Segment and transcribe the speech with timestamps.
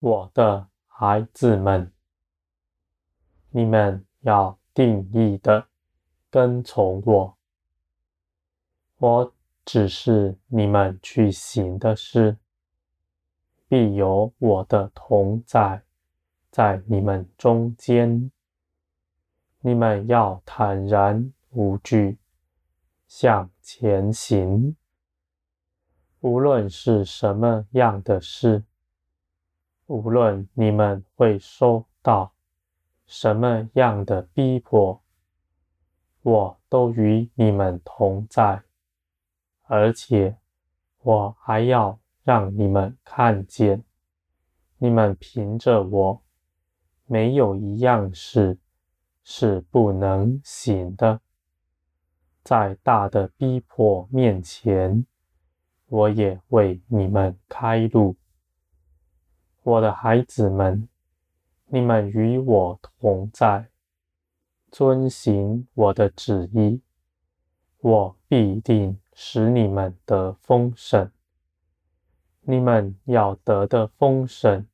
[0.00, 1.92] 我的孩子们，
[3.50, 5.66] 你们要定义的
[6.30, 7.36] 跟从我。
[8.96, 12.38] 我只是你们去行的事，
[13.68, 15.82] 必有我的同在
[16.50, 18.32] 在你们中间。
[19.60, 22.16] 你们要坦然无惧
[23.06, 24.74] 向前行，
[26.20, 28.64] 无论是什么样的事。
[29.90, 32.32] 无论你们会受到
[33.06, 35.02] 什么样的逼迫，
[36.22, 38.62] 我都与你们同在，
[39.64, 40.36] 而且
[41.02, 43.82] 我还要让你们看见，
[44.78, 46.22] 你们凭着我，
[47.06, 48.60] 没有一样事
[49.24, 51.20] 是不能行的。
[52.44, 55.04] 在大的逼迫面前，
[55.86, 58.14] 我也为你们开路。
[59.62, 60.88] 我的孩子们，
[61.66, 63.68] 你们与我同在，
[64.70, 66.80] 遵行我的旨意，
[67.80, 71.10] 我必定使你们得丰盛。
[72.40, 74.66] 你们要得的丰盛，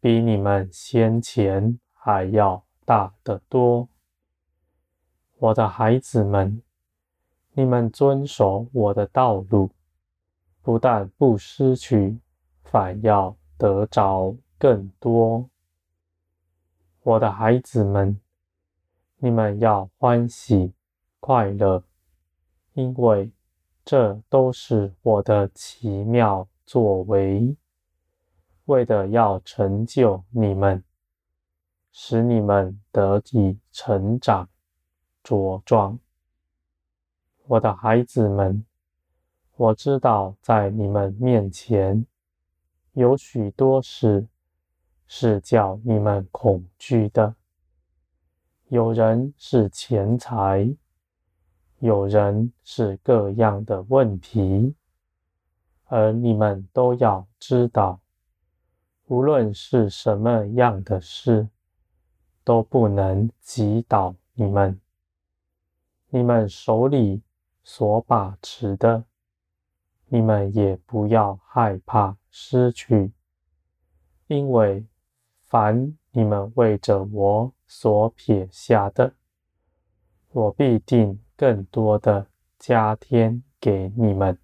[0.00, 3.86] 比你们先前还要大得多。
[5.36, 6.62] 我的孩子们，
[7.52, 9.70] 你们遵守我的道路，
[10.62, 12.18] 不但不失去，
[12.64, 15.50] 反要得着更多，
[17.02, 18.18] 我的孩子们，
[19.18, 20.72] 你们要欢喜
[21.18, 21.84] 快乐，
[22.72, 23.30] 因为
[23.84, 27.54] 这都是我的奇妙作为，
[28.64, 30.82] 为的要成就你们，
[31.92, 34.48] 使你们得以成长
[35.22, 35.98] 茁壮。
[37.46, 38.64] 我的孩子们，
[39.56, 42.06] 我知道在你们面前。
[42.92, 44.26] 有许多事
[45.06, 47.34] 是叫你们恐惧的，
[48.68, 50.76] 有人是钱财，
[51.78, 54.74] 有人是各样的问题，
[55.86, 58.00] 而你们都要知道，
[59.06, 61.48] 无论是什么样的事，
[62.42, 64.80] 都不能击倒你们。
[66.08, 67.22] 你们手里
[67.62, 69.04] 所把持的，
[70.06, 72.19] 你们也不要害怕。
[72.30, 73.12] 失去，
[74.28, 74.86] 因为
[75.42, 79.14] 凡你们为着我所撇下的，
[80.30, 84.38] 我必定更多的加添给你们，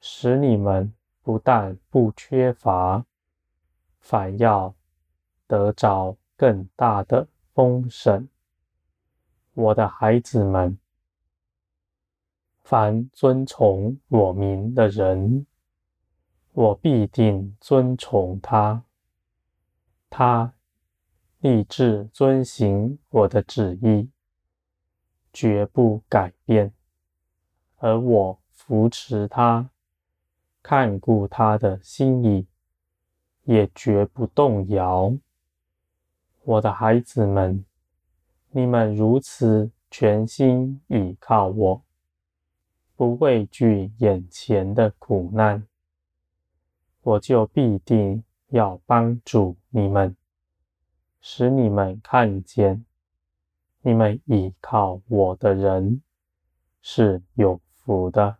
[0.00, 3.04] 使你们不但不缺乏，
[3.98, 4.74] 反要
[5.46, 8.28] 得着更大的丰盛。
[9.54, 10.78] 我的孩子们，
[12.62, 15.46] 凡遵从我名的人，
[16.60, 18.82] 我必定尊崇他，
[20.10, 20.54] 他
[21.38, 24.10] 立志遵行我的旨意，
[25.32, 26.72] 绝不改变；
[27.76, 29.70] 而我扶持他，
[30.60, 32.48] 看顾他的心意，
[33.44, 35.16] 也绝不动摇。
[36.42, 37.64] 我的孩子们，
[38.50, 41.84] 你们如此全心倚靠我，
[42.96, 45.64] 不畏惧眼前的苦难。
[47.02, 50.16] 我就必定要帮助你们，
[51.20, 52.84] 使你们看见，
[53.82, 56.02] 你们倚靠我的人
[56.82, 58.38] 是有福的。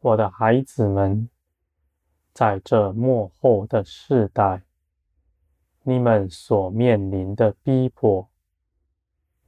[0.00, 1.28] 我的孩子们，
[2.32, 4.62] 在这末后的世代，
[5.82, 8.28] 你们所面临的逼迫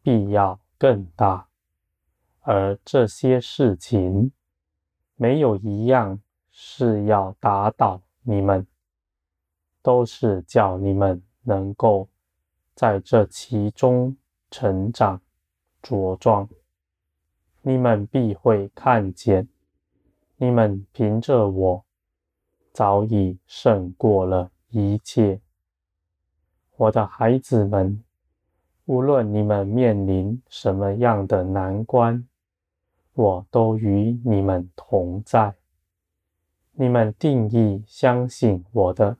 [0.00, 1.48] 必要更大，
[2.40, 4.32] 而这些事情
[5.16, 6.20] 没有一样。
[6.60, 8.66] 是要打倒你们，
[9.80, 12.08] 都是叫你们能够
[12.74, 14.16] 在这其中
[14.50, 15.22] 成长
[15.80, 16.48] 茁壮。
[17.62, 19.46] 你们必会看见，
[20.36, 21.84] 你们凭着我
[22.72, 25.40] 早已胜过了一切。
[26.74, 28.02] 我的孩子们，
[28.86, 32.26] 无论你们面临什么样的难关，
[33.14, 35.54] 我都与你们同在。
[36.80, 39.16] 你们定义相信我的，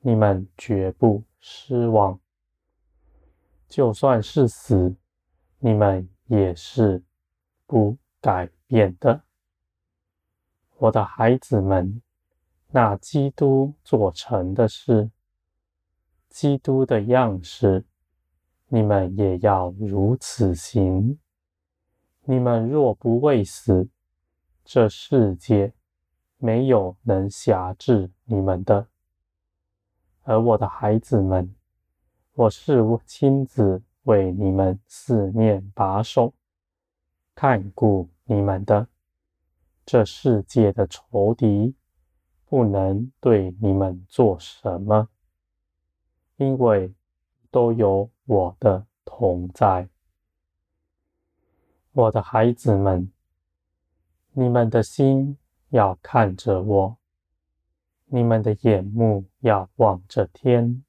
[0.00, 2.18] 你们绝不失望。
[3.68, 4.96] 就算是死，
[5.60, 7.00] 你们也是
[7.64, 9.22] 不改变的。
[10.78, 12.02] 我的孩子们，
[12.72, 15.12] 那基督做成的事，
[16.28, 17.84] 基督的样式，
[18.66, 21.20] 你们也要如此行。
[22.24, 23.88] 你们若不畏死，
[24.64, 25.72] 这世界。
[26.38, 28.86] 没有能辖制你们的，
[30.22, 31.52] 而我的孩子们，
[32.34, 36.32] 我是亲自为你们四面把守，
[37.34, 38.86] 看顾你们的。
[39.84, 41.74] 这世界的仇敌
[42.44, 45.08] 不能对你们做什么，
[46.36, 46.94] 因为
[47.50, 49.88] 都有我的同在。
[51.90, 53.10] 我的孩子们，
[54.32, 55.36] 你们的心
[55.70, 56.96] 要看着我，
[58.06, 60.84] 你们的眼目要望着天，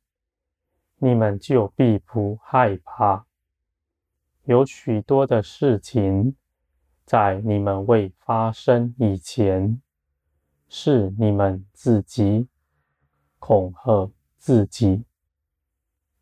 [0.97, 3.25] 你们就必不害怕。
[4.43, 6.35] 有许多的事情，
[7.03, 9.81] 在你们未发生以前，
[10.67, 12.47] 是你们自己
[13.37, 15.03] 恐吓自己，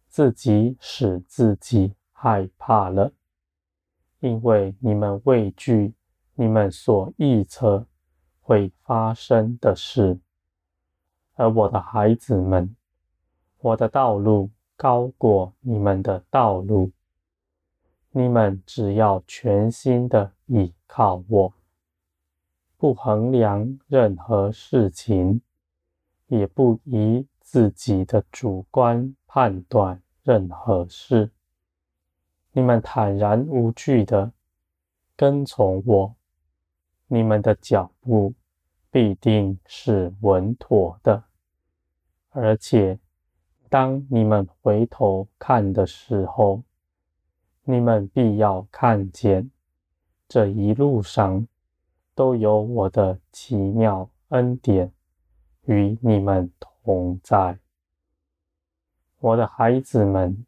[0.07, 3.13] 自己使自己害怕了。
[4.19, 5.93] 因为你们畏惧
[6.33, 7.85] 你们所预测
[8.47, 10.17] 会发生的事，
[11.35, 12.73] 而我的孩子们，
[13.59, 16.89] 我的道路高过你们的道路。
[18.11, 21.53] 你们只要全心的倚靠我，
[22.77, 25.41] 不衡量任何事情，
[26.27, 31.31] 也不以自己的主观判断任何事。
[32.53, 34.31] 你们坦然无惧的
[35.17, 36.15] 跟从我，
[37.07, 38.33] 你们的脚步
[38.91, 41.23] 必定是稳妥的。
[42.29, 42.99] 而且，
[43.69, 46.61] 当你们回头看的时候，
[47.63, 49.49] 你们必要看见
[50.27, 51.47] 这一路上
[52.13, 54.91] 都有我的奇妙恩典
[55.65, 57.59] 与你们同在，
[59.19, 60.45] 我的孩子们。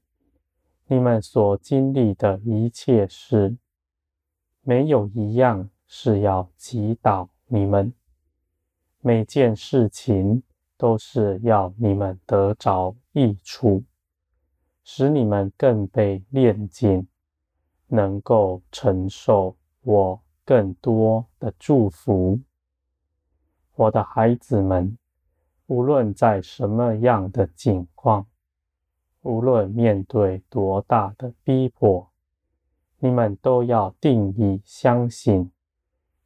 [0.92, 3.56] 你们所经历的一切事，
[4.62, 7.92] 没有一样是要击倒你们。
[9.02, 10.44] 每件事情
[10.78, 13.84] 都是要你们得着益处，
[14.84, 17.08] 使你们更被炼净，
[17.88, 22.40] 能够承受我更多的祝福。
[23.74, 24.96] 我的孩子们，
[25.66, 28.28] 无论在什么样的境况，
[29.22, 32.12] 无论面对多大的逼迫，
[33.00, 35.52] 你们都要定义相信，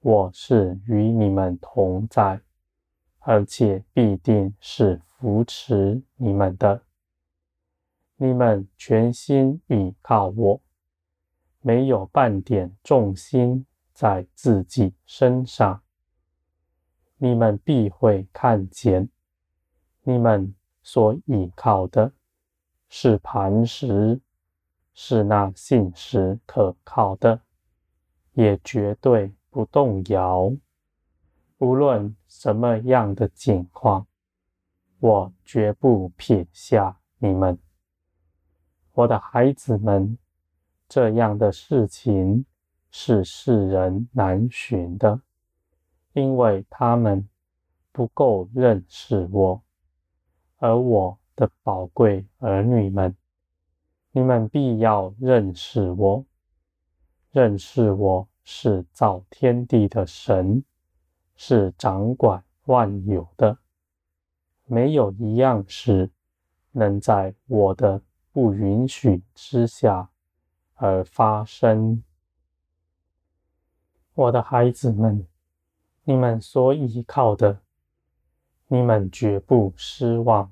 [0.06, 2.42] 我是与你们同在，
[3.20, 6.84] 而且必定是扶持你们的。
[8.18, 10.62] 你们全心倚靠我，
[11.62, 15.82] 没有半点重心在自己身上，
[17.16, 19.08] 你们必会看见，
[20.02, 22.12] 你们所倚靠的。
[22.90, 24.20] 是磐石，
[24.94, 27.40] 是那信实可靠的，
[28.34, 30.52] 也绝对不动摇。
[31.60, 34.08] 无论什么样的境况，
[35.00, 37.60] 我绝不撇下你们，
[38.94, 40.18] 我的孩子们。
[40.90, 42.46] 这样的事情
[42.90, 45.22] 是世人难寻的，
[46.14, 47.30] 因为他们
[47.92, 49.62] 不够认识我，
[50.58, 51.20] 而我。
[51.36, 53.18] 的宝贵儿女们，
[54.12, 56.24] 你们必要认识我，
[57.32, 60.64] 认识我是造天地的神，
[61.36, 63.58] 是掌管万有的，
[64.66, 66.12] 没有一样事
[66.72, 70.10] 能在我的不允许之下
[70.76, 72.04] 而发生。
[74.14, 75.28] 我的孩子们，
[76.04, 77.62] 你们所依靠的，
[78.68, 80.52] 你们绝不失望。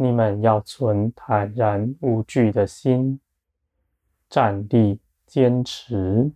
[0.00, 3.20] 你们要存坦然无惧的心，
[4.30, 6.30] 站立坚持，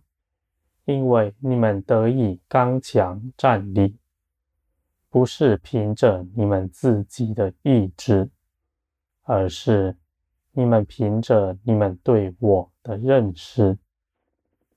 [0.85, 3.95] 因为你们得以刚强站立，
[5.09, 8.29] 不是凭着你们自己的意志，
[9.23, 9.95] 而是
[10.51, 13.77] 你们凭着你们对我的认识，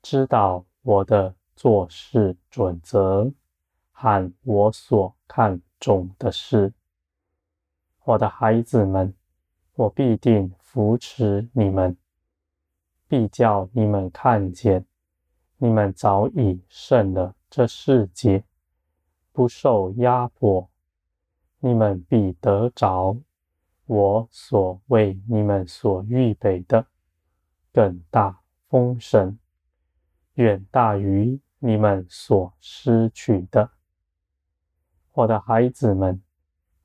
[0.01, 3.33] 知道我的做事准则
[3.91, 6.73] 和我所看重的事。
[8.05, 9.13] 我的孩子们，
[9.75, 11.97] 我必定扶持你们，
[13.09, 14.87] 必叫你们看见，
[15.59, 18.45] 你们早已胜了这世界，
[19.33, 20.69] 不受压迫。
[21.61, 23.17] 你们必得着
[23.87, 26.87] 我所为你们所预备的
[27.73, 29.39] 更大丰盛，
[30.35, 33.71] 远大于你们所失去的。
[35.13, 36.23] 我的孩子们。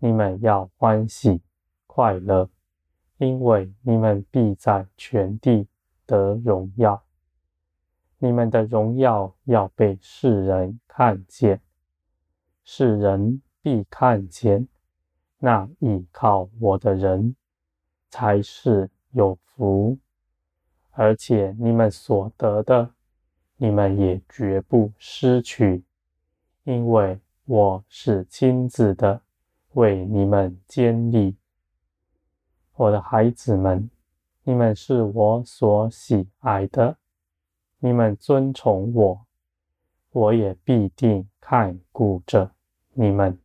[0.03, 1.43] 你们要欢喜
[1.85, 2.49] 快乐，
[3.19, 5.67] 因为你们必在全地
[6.07, 7.03] 得荣耀。
[8.23, 11.59] 你们的荣耀要被世人看见，
[12.63, 14.67] 世人必看见
[15.39, 17.35] 那倚靠我的人
[18.11, 19.97] 才是有福，
[20.91, 22.91] 而且你们所得的，
[23.57, 25.83] 你们也绝不失去，
[26.63, 29.19] 因为我是亲自的
[29.73, 31.35] 为你们建立。
[32.75, 33.89] 我的孩子们，
[34.43, 36.95] 你们是我所喜爱的，
[37.83, 39.25] 你们尊崇我，
[40.11, 42.51] 我也必定看顾着
[42.93, 43.39] 你们。